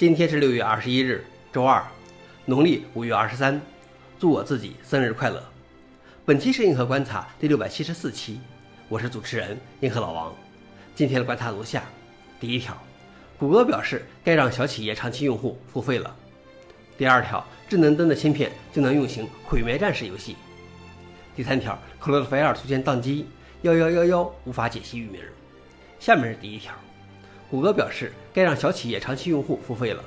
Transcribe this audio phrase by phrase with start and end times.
[0.00, 1.84] 今天是六月二十一日，周二，
[2.46, 3.60] 农历五月二十三。
[4.18, 5.44] 祝我自己生日快乐！
[6.24, 8.40] 本期是硬核观察第六百七十四期，
[8.88, 10.34] 我是主持人硬核老王。
[10.94, 11.82] 今天的观察如下：
[12.40, 12.74] 第一条，
[13.38, 16.16] 谷歌表示该让小企业长期用户付费了。
[16.96, 20.34] 第二条，智能灯的芯片就能运行《毁灭战士》游戏。
[21.36, 23.26] 第三条，Cloudflare 出现宕机，
[23.60, 25.20] 幺幺幺幺无法解析域名。
[25.98, 26.72] 下面是第一条。
[27.50, 30.04] 谷歌表示，该让小企业长期用户付费了。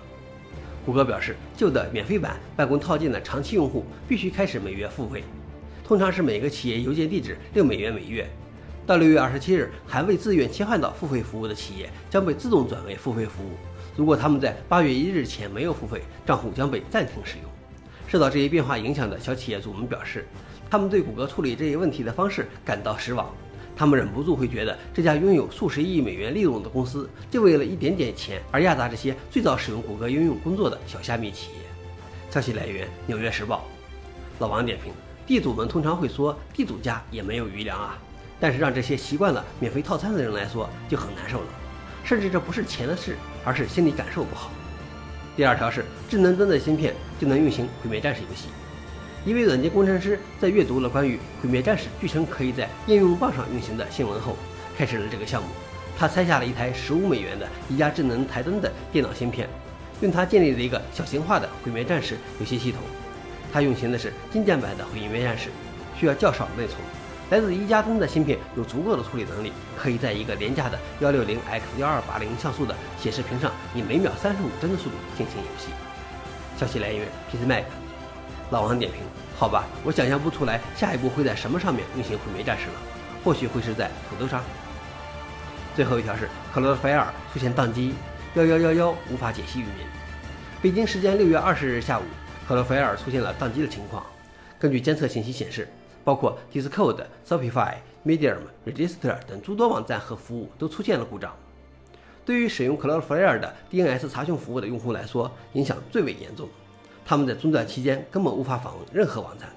[0.85, 5.25] 谷歌表示，旧的免费版办公套件的长期用户必须开始每月付费，
[5.83, 8.25] 通常是每个企业邮件地址六美元每月。
[8.87, 13.51] 到六月二十七日，还未自愿切换到付费服务的企业将被自动转为付费服务。
[13.97, 17.51] 如果他们在八月一日前没有付费，账户将被暂停使用。
[18.07, 20.25] 受到这一变化影响的小企业主们表示，
[20.69, 23.29] 他们对谷歌处理这一问题的方式感到失望。
[23.75, 31.57] 他们忍不住会觉得，这家拥有数十亿美元利润的公司，就为了一点点钱而压榨这些最早使用谷歌应用工作的小虾米企业。
[32.29, 33.65] 消息来源：纽约时报。
[34.39, 34.93] 老王点评：
[35.25, 37.97] 地主们通常会说，地主家也没有余粮啊。
[38.39, 41.47] 但是让这些习惯了免费套餐的人来说，就很难受了。
[42.03, 43.15] 甚至这不是钱的事，
[43.45, 44.51] 而是心理感受不好。
[45.35, 48.49] 第二条是，智能灯的芯片就能运行《毁灭战士》游戏。
[49.25, 54.35] 一位软件工程师在阅读了关于《毁灭战士》据称可以在应用棒上运行的新闻后，
[54.77, 55.47] 开始了这个项目。
[55.97, 59.47] 他拆下了一台十五美元的一加智能台灯的电脑芯片，
[60.01, 62.81] 用它建立了一个小型化的《毁灭战士》游戏系统。
[63.53, 65.49] 它运行的是精简版的《毁灭战士》，
[65.97, 66.79] 需要较少的内存。
[67.29, 75.69] 来自一加灯的芯片有足够的处理能力，可以在一个廉价的幺六零 X 幺二八零像素的显示屏上，以每秒三十五帧的速度进行游戏。
[76.57, 77.82] 消息来源：PC Mac。
[78.49, 79.01] 老王点评：
[79.37, 82.73] 好吧，我想象不出来下一步会在什么上面运行毁灭战士了，
[83.23, 84.43] 或许会是在土豆上。
[85.75, 87.95] 最后一条是克罗菲尔出现宕机，
[88.35, 89.87] 幺幺幺幺无法解析域名。
[90.61, 92.03] 北京时间六月二十日下午，
[92.47, 94.05] 克罗菲尔出现了宕机的情况。
[94.59, 95.67] 根据监测信息显示，
[96.03, 97.73] 包括 Discord、Shopify、
[98.05, 98.37] Medium、
[98.67, 101.35] Register 等诸多网站和服务都出现了故障。
[102.23, 106.47] 对于使用 Cloudflare 的 DNS 查询服务的用户来说，影响最为严重。
[107.13, 109.47] 他们在中断期间根本无法访问任何网站。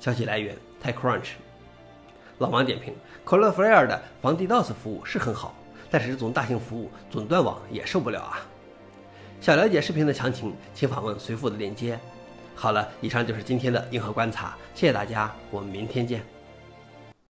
[0.00, 1.34] 消息来源：TechCrunch。
[2.38, 2.92] 老王点评
[3.24, 5.54] ：Cloudflare 的防 DDoS 服务是很好，
[5.92, 8.40] 但是这种大型服务总断网也受不了啊。
[9.40, 11.96] 想了解视频的详情，请访问随附的链接。
[12.56, 16.20] 好了，以上就是今天的硬核观察，谢谢大家，我们明天见。